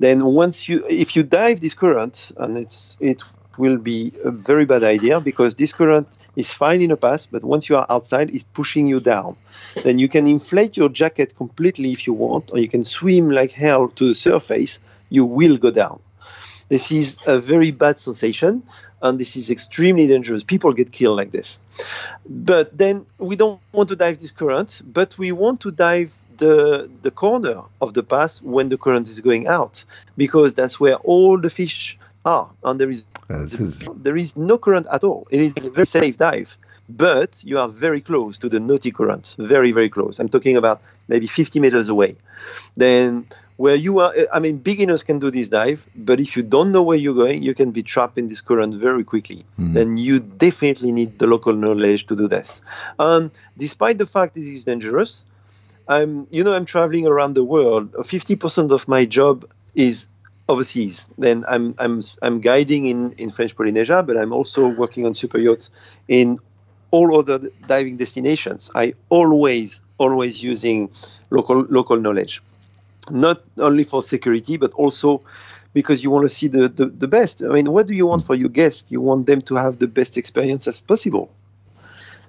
[0.00, 3.22] Then once you, if you dive this current, and it's it
[3.58, 7.44] will be a very bad idea because this current is fine in a pass, but
[7.44, 9.36] once you are outside, it's pushing you down.
[9.82, 13.52] Then you can inflate your jacket completely if you want, or you can swim like
[13.52, 14.80] hell to the surface.
[15.10, 16.00] You will go down.
[16.68, 18.62] This is a very bad sensation,
[19.02, 20.42] and this is extremely dangerous.
[20.42, 21.58] People get killed like this.
[22.26, 26.88] But then we don't want to dive this current, but we want to dive the
[27.02, 29.84] the corner of the pass when the current is going out,
[30.16, 34.87] because that's where all the fish are, and there is, is there is no current
[34.92, 35.26] at all.
[35.30, 36.56] It is a very safe dive
[36.88, 40.18] but you are very close to the naughty current, very, very close.
[40.18, 42.16] I'm talking about maybe 50 meters away.
[42.74, 46.72] Then where you are i mean beginners can do this dive but if you don't
[46.72, 49.72] know where you're going you can be trapped in this current very quickly mm.
[49.74, 52.61] then you definitely need the local knowledge to do this
[52.98, 55.24] and despite the fact this is dangerous
[55.87, 60.06] i'm you know i'm traveling around the world 50% of my job is
[60.48, 65.14] overseas then i'm i'm i'm guiding in in french polynesia but i'm also working on
[65.14, 65.70] super yachts
[66.09, 66.38] in
[66.90, 70.90] all other diving destinations i always always using
[71.31, 72.42] local local knowledge
[73.11, 75.22] not only for security, but also
[75.72, 77.42] because you want to see the, the, the, best.
[77.42, 78.85] I mean, what do you want for your guests?
[78.90, 81.31] You want them to have the best experience as possible.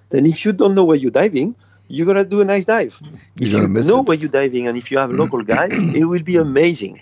[0.10, 1.56] Then, if you don't know where you're diving,
[1.88, 3.00] you're gonna do a nice dive.
[3.36, 4.08] You're if you know it.
[4.08, 5.20] where you're diving, and if you have a mm.
[5.20, 7.02] local guide, it will be amazing.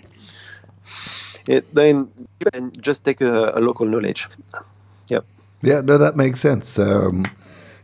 [1.46, 2.08] It, then,
[2.80, 4.28] just take a, a, local knowledge.
[5.08, 5.20] Yeah.
[5.62, 5.80] Yeah.
[5.80, 6.78] No, that makes sense.
[6.78, 7.24] Um,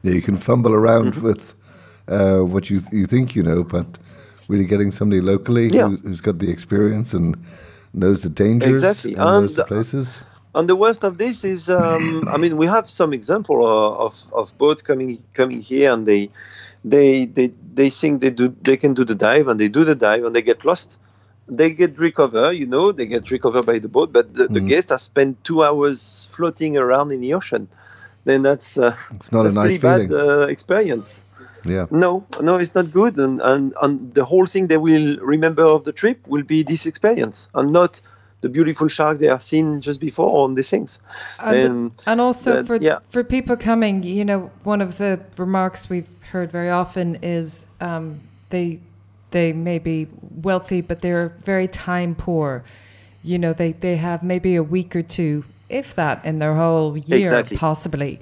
[0.03, 1.23] yeah, you can fumble around mm-hmm.
[1.23, 1.55] with
[2.09, 3.99] uh, what you th- you think you know, but
[4.49, 5.89] really getting somebody locally yeah.
[5.89, 7.37] who, has got the experience and
[7.93, 9.15] knows the dangers exactly.
[9.15, 10.21] and, and knows the places.
[10.55, 14.57] And the worst of this is, um, I mean, we have some example of, of
[14.57, 16.31] boats coming coming here, and they
[16.85, 19.95] they they they think they do they can do the dive, and they do the
[19.95, 20.97] dive, and they get lost.
[21.49, 24.53] They get recovered, you know, they get recovered by the boat, but the, mm.
[24.53, 27.69] the guests have spent two hours floating around in the ocean.
[28.25, 30.09] Then that's uh, it's not that's a nice pretty feeling.
[30.09, 31.25] bad uh, experience.
[31.65, 31.87] Yeah.
[31.91, 35.85] No, no, it's not good, and, and and the whole thing they will remember of
[35.85, 38.01] the trip will be this experience, and not
[38.41, 41.01] the beautiful shark they have seen just before on these things.
[41.43, 42.99] And, and, and also for yeah.
[43.11, 48.21] for people coming, you know, one of the remarks we've heard very often is um,
[48.51, 48.81] they
[49.31, 50.09] they may be
[50.43, 52.65] wealthy, but they're very time poor.
[53.23, 56.97] You know, they they have maybe a week or two, if that, in their whole
[56.97, 57.57] year, exactly.
[57.57, 58.21] possibly.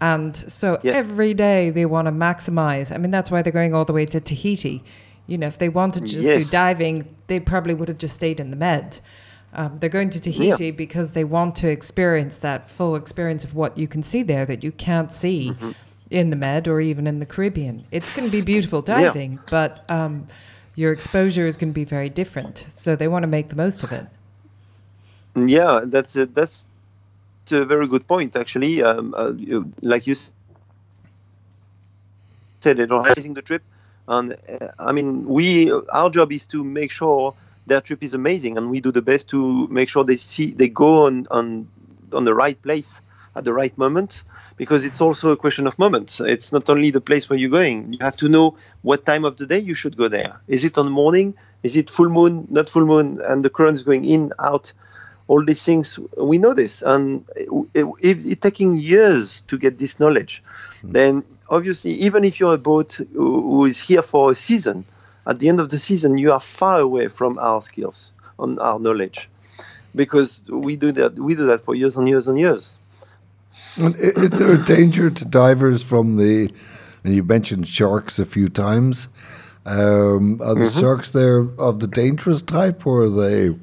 [0.00, 0.94] And so yeah.
[0.94, 2.92] every day they want to maximize.
[2.92, 4.82] I mean, that's why they're going all the way to Tahiti.
[5.28, 6.46] You know, if they wanted to just yes.
[6.46, 8.98] do diving, they probably would have just stayed in the Med.
[9.54, 10.70] Um, they're going to Tahiti yeah.
[10.72, 14.64] because they want to experience that full experience of what you can see there that
[14.64, 15.70] you can't see mm-hmm.
[16.12, 17.84] In the Med or even in the Caribbean.
[17.90, 19.38] It's going to be beautiful diving, yeah.
[19.50, 20.28] but um,
[20.74, 22.66] your exposure is going to be very different.
[22.68, 24.06] So they want to make the most of it.
[25.34, 26.66] Yeah, that's a, that's
[27.50, 28.82] a very good point, actually.
[28.82, 30.34] Um, uh, you, like you said,
[32.76, 33.62] they're organizing the trip,
[34.06, 37.34] and uh, I mean, we our job is to make sure
[37.66, 40.68] their trip is amazing, and we do the best to make sure they see they
[40.68, 41.68] go on on
[42.12, 43.00] on the right place
[43.34, 44.22] at the right moment
[44.56, 46.20] because it's also a question of moment.
[46.20, 47.92] It's not only the place where you're going.
[47.92, 50.40] You have to know what time of the day you should go there.
[50.48, 51.34] Is it on morning?
[51.62, 52.46] Is it full moon?
[52.50, 54.72] Not full moon, and the current is going in out
[55.28, 57.24] all these things we know this and
[57.74, 60.42] if it's taking years to get this knowledge
[60.82, 60.92] mm.
[60.92, 64.84] then obviously even if you're a boat who is here for a season
[65.26, 68.78] at the end of the season you are far away from our skills on our
[68.78, 69.28] knowledge
[69.94, 72.78] because we do that we do that for years and years and years
[73.76, 76.50] And is there a danger to divers from the?
[77.04, 79.08] And you mentioned sharks a few times.
[79.64, 83.56] Um, are the sharks there of the dangerous type, or are they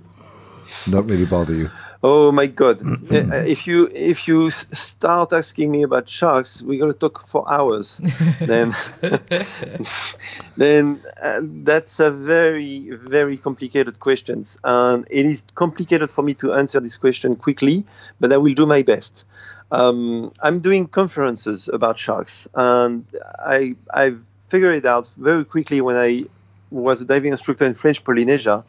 [0.88, 1.70] not really bother you?
[2.02, 2.80] Oh my God!
[3.10, 8.00] Uh, if you if you start asking me about sharks, we're gonna talk for hours.
[8.40, 8.74] then,
[10.58, 16.54] then uh, that's a very very complicated question, and it is complicated for me to
[16.54, 17.84] answer this question quickly.
[18.20, 19.26] But I will do my best.
[19.72, 23.06] Um, I'm doing conferences about sharks, and
[23.38, 26.26] I I've figured it out very quickly when I
[26.72, 28.64] was a diving instructor in French Polynesia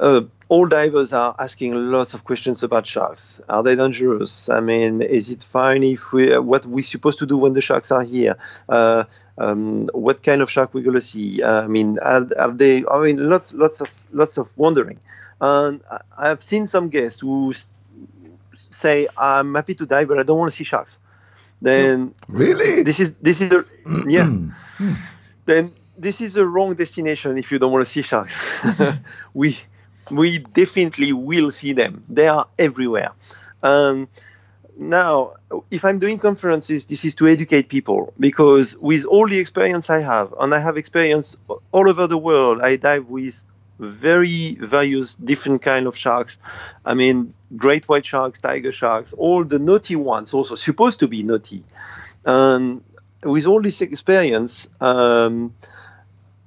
[0.00, 3.40] uh, all divers are asking lots of questions about sharks.
[3.48, 4.48] Are they dangerous?
[4.48, 6.32] I mean, is it fine if we?
[6.32, 8.36] Uh, what we supposed to do when the sharks are here?
[8.68, 9.04] Uh,
[9.36, 11.42] um, what kind of shark we're gonna see?
[11.42, 12.84] Uh, I mean, are, are they?
[12.86, 14.98] I mean, lots, lots of, lots of wondering.
[15.40, 17.52] And I- I've seen some guests who
[18.56, 20.98] say, "I'm happy to dive, but I don't want to see sharks."
[21.62, 22.82] Then Really?
[22.82, 23.64] this is this is a
[24.06, 24.28] yeah.
[25.46, 28.36] then this is a wrong destination if you don't want to see sharks.
[29.34, 29.56] we
[30.10, 32.04] we definitely will see them.
[32.08, 33.12] They are everywhere.
[33.62, 34.08] Um,
[34.76, 35.34] now,
[35.70, 40.00] if I'm doing conferences, this is to educate people because with all the experience I
[40.00, 41.36] have, and I have experience
[41.70, 43.44] all over the world, I dive with
[43.78, 46.38] very various different kind of sharks.
[46.84, 51.22] I mean, great white sharks, tiger sharks, all the naughty ones, also supposed to be
[51.22, 51.62] naughty.
[52.24, 52.82] And
[53.22, 55.54] with all this experience, um,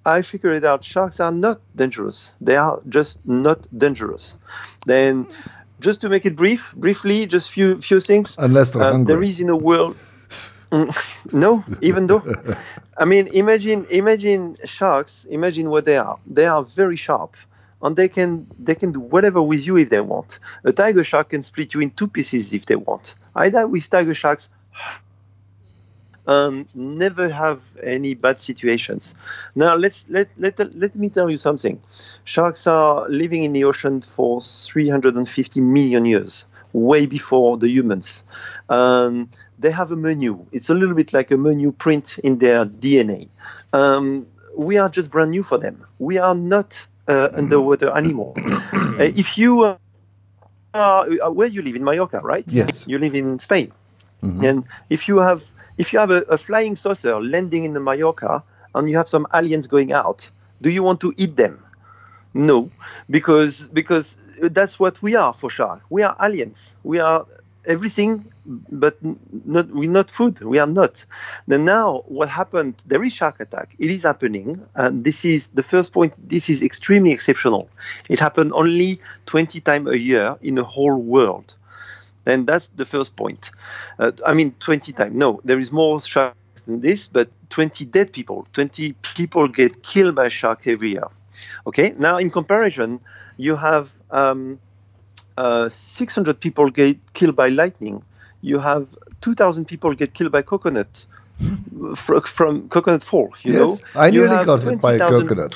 [0.05, 2.33] I figured out sharks are not dangerous.
[2.39, 4.37] They are just not dangerous.
[4.85, 5.27] Then,
[5.81, 8.37] just to make it brief, briefly, just few few things.
[8.37, 9.13] Unless they're Uh, hungry.
[9.15, 9.97] there is in a world.
[10.71, 12.23] Mm, no, even though.
[12.97, 15.25] I mean, imagine imagine sharks.
[15.29, 16.19] Imagine what they are.
[16.25, 17.35] They are very sharp,
[17.81, 20.39] and they can they can do whatever with you if they want.
[20.63, 23.15] A tiger shark can split you in two pieces if they want.
[23.35, 24.49] I dive with tiger sharks.
[26.27, 29.15] Um, never have any bad situations.
[29.55, 31.81] Now let's let, let let me tell you something.
[32.25, 38.25] Sharks are living in the ocean for 350 million years, way before the humans.
[38.67, 40.45] Um, they have a menu.
[40.51, 43.29] It's a little bit like a menu print in their DNA.
[43.73, 45.85] Um, we are just brand new for them.
[45.99, 48.35] We are not uh, underwater anymore.
[48.99, 49.77] Uh, if you uh,
[50.73, 52.45] are uh, where you live in Mallorca, right?
[52.47, 52.85] Yes.
[52.87, 53.71] You live in Spain,
[54.41, 55.43] and if you have
[55.77, 58.43] if you have a, a flying saucer landing in the Mallorca
[58.73, 61.63] and you have some aliens going out, do you want to eat them?
[62.33, 62.71] No,
[63.09, 65.81] because because that's what we are for shark.
[65.89, 66.75] We are aliens.
[66.83, 67.27] We are
[67.67, 68.97] everything, but
[69.45, 70.41] not we're not food.
[70.41, 71.05] We are not.
[71.47, 72.75] Then now, what happened?
[72.85, 73.75] There is shark attack.
[73.77, 76.17] It is happening, and this is the first point.
[76.27, 77.69] This is extremely exceptional.
[78.09, 81.53] It happened only 20 times a year in the whole world.
[82.25, 83.51] And that's the first point.
[83.97, 85.15] Uh, I mean, 20 times.
[85.15, 88.45] No, there is more sharks than this, but 20 dead people.
[88.51, 91.07] 20 people get killed by sharks every year.
[91.65, 91.93] Okay.
[91.97, 92.99] Now, in comparison,
[93.37, 94.59] you have um,
[95.37, 98.03] uh, 600 people get killed by lightning.
[98.41, 98.87] You have
[99.21, 101.05] 2,000 people get killed by coconut
[101.95, 103.33] fr- from coconut fall.
[103.43, 105.55] You Yes, know, I nearly got hit by a coconut.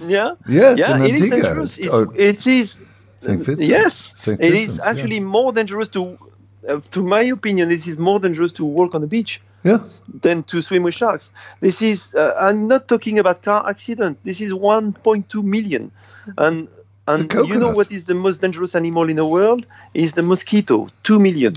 [0.00, 1.78] yeah, Yes, yeah, it is dangerous.
[1.78, 2.78] It's- oh, it is.
[3.24, 4.84] Yes, it is Vincent's, yeah.
[4.90, 6.18] actually more dangerous to,
[6.68, 9.78] uh, to my opinion, it is more dangerous to walk on the beach Yeah.
[10.22, 11.30] than to swim with sharks.
[11.60, 12.14] This is.
[12.16, 14.18] Uh, I'm not talking about car accident.
[14.24, 15.92] This is 1.2 million,
[16.36, 16.66] and
[17.08, 19.66] and you know what is the most dangerous animal in the world?
[19.94, 20.88] Is the mosquito.
[21.02, 21.54] Two million.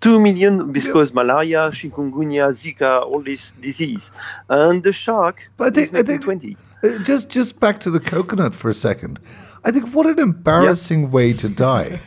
[0.00, 4.10] Two million because malaria, chikungunya, Zika, all this disease,
[4.48, 6.56] and the shark But I think- is I think- twenty.
[6.82, 9.20] Uh, Just just back to the coconut for a second.
[9.64, 12.00] I think what an embarrassing way to die.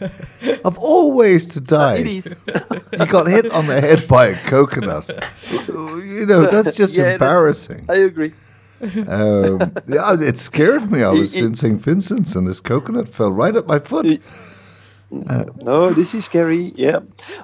[0.66, 2.36] of all ways to die, It is.
[2.92, 5.06] you got hit on the head by a coconut.
[6.16, 7.86] You know, that's just Yeah, that's- embarrassing.
[7.90, 8.34] I agree.
[9.08, 11.04] Um, yeah, it scared me.
[11.04, 11.82] I was It- in St.
[11.82, 14.06] Vincent's and this coconut fell right at my foot.
[14.06, 14.22] It-
[15.12, 16.74] no, this is scary.
[16.76, 17.00] Yeah,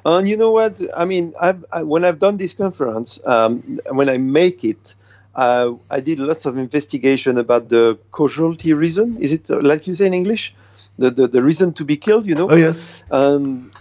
[0.05, 0.81] and you know what?
[0.95, 4.95] I mean, I've, I, when I've done this conference, um, when I make it,
[5.35, 9.17] uh, I did lots of investigation about the casualty reason.
[9.17, 10.53] Is it uh, like you say in English,
[10.97, 12.25] the the, the reason to be killed?
[12.25, 12.49] You know?
[12.49, 13.03] oh, yes.
[13.11, 13.71] Um,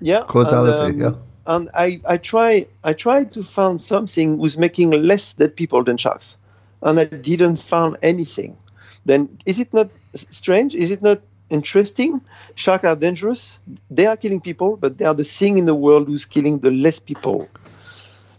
[0.00, 0.22] yeah.
[0.28, 1.14] Causality, and, yeah.
[1.46, 5.96] And I, I try I try to find something who's making less dead people than
[5.96, 6.36] sharks,
[6.82, 8.56] and I didn't find anything.
[9.04, 9.88] Then is it not
[10.30, 10.74] strange?
[10.74, 12.20] Is it not interesting?
[12.54, 13.58] Sharks are dangerous.
[13.90, 16.70] They are killing people, but they are the thing in the world who's killing the
[16.70, 17.48] less people.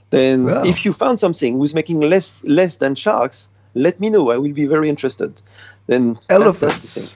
[0.10, 0.64] Then Wow.
[0.66, 4.32] if you found something who's making less less than sharks, let me know.
[4.32, 5.42] I will be very interested.
[5.88, 6.94] Then that- that's the Elephants.
[6.94, 7.08] thing.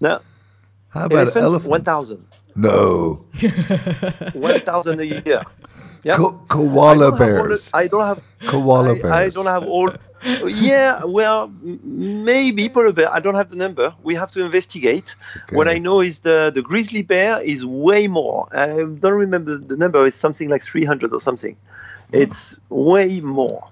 [0.00, 0.20] Now
[0.90, 1.66] How about elephants, elephants?
[1.66, 2.24] one thousand.
[2.54, 3.24] No.
[4.34, 5.42] 1,000 a year.
[6.02, 6.16] Yeah.
[6.16, 7.70] Ko- koala the- bears.
[7.72, 9.12] I don't have Koala I, bears.
[9.12, 9.92] I don't have all.
[10.46, 13.12] yeah, well, maybe polar bear.
[13.12, 13.94] I don't have the number.
[14.02, 15.14] We have to investigate.
[15.50, 18.48] What I know is the the grizzly bear is way more.
[18.52, 18.66] I
[19.02, 20.06] don't remember the number.
[20.06, 21.56] It's something like 300 or something.
[22.12, 23.68] It's way more.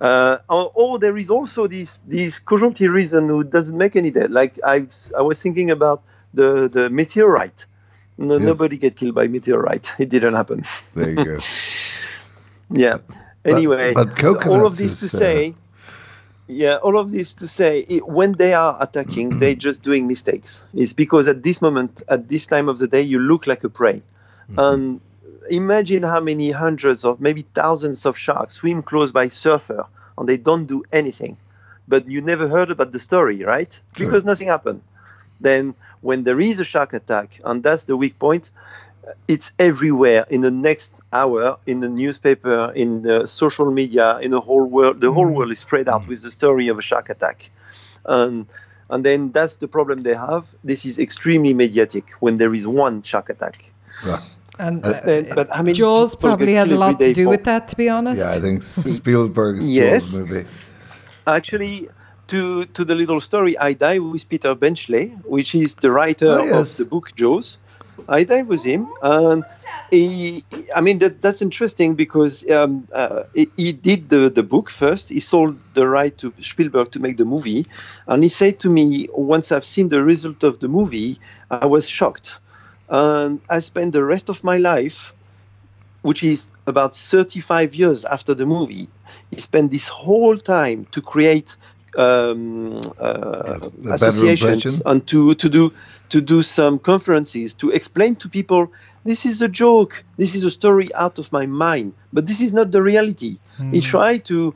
[0.00, 4.30] Uh, or, or there is also this this casualty reason who doesn't make any dead.
[4.30, 6.02] Like I I was thinking about
[6.34, 7.66] the the meteorite.
[8.18, 8.44] No, Yeah.
[8.44, 9.94] Nobody get killed by meteorite.
[9.98, 10.64] It didn't happen.
[10.94, 11.38] There you go.
[12.70, 12.98] Yeah.
[13.46, 15.54] Anyway, but all of this to is, uh, say,
[16.48, 20.66] yeah, all of this to say, it, when they are attacking, they're just doing mistakes.
[20.74, 23.70] It's because at this moment, at this time of the day, you look like a
[23.70, 24.02] prey.
[24.50, 24.58] Mm-hmm.
[24.58, 25.00] And
[25.50, 30.36] imagine how many hundreds of maybe thousands of sharks swim close by surfer and they
[30.36, 31.36] don't do anything.
[31.86, 33.72] But you never heard about the story, right?
[33.96, 34.06] Sure.
[34.06, 34.82] Because nothing happened.
[35.40, 38.50] Then, when there is a shark attack, and that's the weak point,
[39.26, 44.40] it's everywhere in the next hour in the newspaper in the social media in the
[44.40, 47.48] whole world the whole world is spread out with the story of a shark attack
[48.04, 48.44] and
[48.90, 53.00] and then that's the problem they have this is extremely mediatic when there is one
[53.02, 53.72] shark attack
[54.06, 54.18] Yeah.
[54.58, 57.30] And Uh, uh, And- but how many Jaws probably has a lot to do for-
[57.30, 58.18] with that, to be honest.
[58.20, 60.02] Yeah, I think Spielberg's Yes.
[60.10, 60.44] Jaws movie.
[61.26, 61.88] actually
[62.28, 66.44] to to the little story i dive with peter benchley which is the writer Oh,
[66.44, 66.72] yes.
[66.72, 67.58] of the book jaws
[68.08, 69.44] i dive with him and
[69.90, 70.44] he
[70.76, 75.08] i mean that that's interesting because um, uh, he, he did the, the book first
[75.08, 77.66] he sold the right to spielberg to make the movie
[78.06, 81.18] and he said to me once i've seen the result of the movie
[81.50, 82.40] i was shocked
[82.88, 85.12] and i spent the rest of my life
[86.02, 88.88] which is about 35 years after the movie.
[89.32, 91.56] He spent this whole time to create
[91.96, 95.72] um, uh, associations and to, to do
[96.10, 98.72] to do some conferences to explain to people
[99.04, 102.52] this is a joke, this is a story out of my mind, but this is
[102.52, 103.38] not the reality.
[103.72, 104.54] He tried to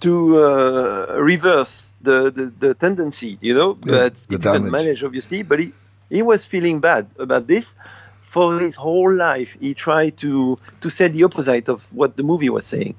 [0.00, 4.72] to uh, reverse the, the, the tendency, you know, Yeah, but he didn't damage.
[4.72, 5.72] manage obviously, but he,
[6.10, 7.74] he was feeling bad about this
[8.20, 12.50] for his whole life he tried to to say the opposite of what the movie
[12.50, 12.96] was saying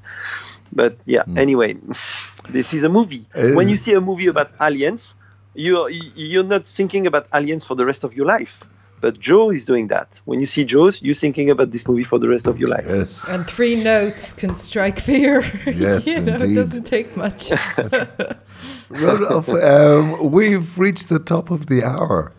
[0.75, 1.75] but yeah anyway
[2.49, 5.15] this is a movie Uh, when you see a movie about aliens
[5.55, 8.63] you're you're not thinking about aliens for the rest of your life
[9.01, 12.17] but Jaws is doing that when you see Jaws you're thinking about this movie for
[12.19, 13.25] the rest of your life Yes.
[13.27, 15.43] And three notes can strike fear.
[15.65, 16.55] Yes, you know, it indeed.
[16.55, 17.51] doesn't take much.
[18.89, 22.31] Rodolphe, um, we've reached the top of the hour.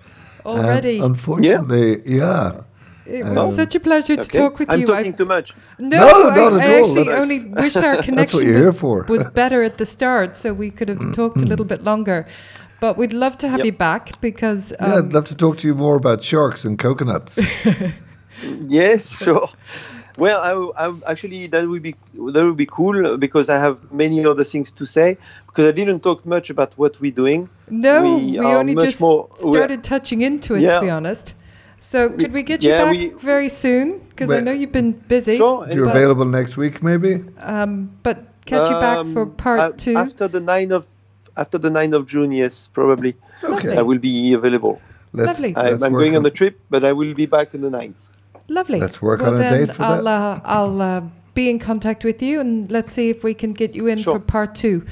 [0.44, 1.00] Already.
[1.00, 2.62] unfortunately, yeah.
[3.08, 4.86] It was um, such a pleasure to talk with i'm you.
[4.86, 6.84] talking I- too much no, No, I, not at I all.
[6.84, 9.02] actually That's- only wish our connection was, for.
[9.08, 11.48] was better at the start, so we could have mm, talked a mm.
[11.48, 12.26] little bit longer.
[12.80, 13.66] But we'd love to have Yep.
[13.66, 16.64] you back because um, yeah, I'd um, love to talk to you more about sharks
[16.64, 17.38] and coconuts.
[18.68, 19.48] yes sure
[20.18, 21.94] well I, I actually that would be
[22.34, 26.00] that would be cool because i have many other things to say because i didn't
[26.00, 30.54] talk much about what we're doing no, we we, only just more- started touching into
[30.54, 30.76] it, Yeah.
[30.76, 31.34] to be honest.
[31.76, 34.00] So could we get you back we- very soon?
[34.08, 35.36] Because I know you've been busy.
[35.36, 37.22] Sure, You're available next week, maybe?
[37.38, 39.96] um, but catch you back for Um, part uh, two.
[39.96, 40.86] after the 9th of
[41.36, 43.76] after the 9th of june yes probably Okay.
[43.76, 44.80] i will be available
[45.12, 45.50] Let's, Lovely.
[45.56, 47.70] I, let's i'm work going on the trip but i will be back on the
[47.70, 48.10] 9th
[48.48, 48.78] Lovely.
[48.78, 50.10] Let's work well, on a then date for I'll, that.
[50.10, 51.02] Uh, I'll uh,
[51.34, 54.14] be in contact with you and let's see if we can get you in Sure.
[54.14, 54.86] for part two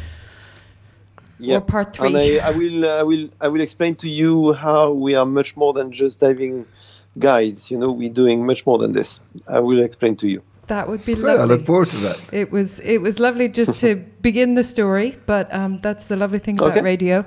[1.39, 2.41] yeah or part and three.
[2.41, 5.73] I, I will i will i will explain to you how we are much more
[5.73, 6.67] than just diving
[7.19, 10.89] guides you know we're doing much more than this i will explain to you that
[10.89, 12.19] would be Great, I look forward to that.
[12.33, 16.39] It was it was lovely just to begin the story, but um, that's the lovely
[16.39, 16.81] thing about Okay.
[16.81, 17.25] radio.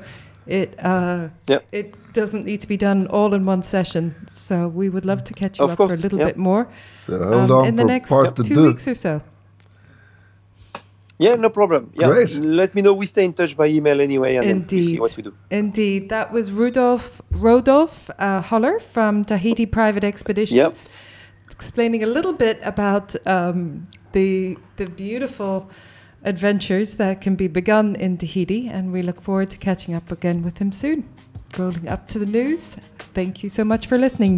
[0.47, 1.61] It uh, Yep.
[1.71, 4.15] it doesn't need to be done all in one session.
[4.27, 6.29] So we would love to catch you Of up for a little yep.
[6.29, 6.67] bit more
[7.05, 8.63] So hold um, on in the next part two two.
[8.63, 9.21] weeks or so.
[11.19, 12.29] Yeah no problem yeah Great.
[12.35, 14.99] let me know we stay in touch by email anyway and then we see Indeed.
[15.03, 20.89] what we do Indeed, that was Rudolf Rodolphe uh, Holler from Tahiti Private Expeditions,
[21.57, 25.55] explaining a little bit about um, the the beautiful
[26.23, 30.37] adventures that can be begun in Tahiti, and we look forward to catching up again
[30.45, 30.99] with him soon.
[31.57, 32.75] Rolling up to the news.
[33.17, 34.35] Thank you so much for listening.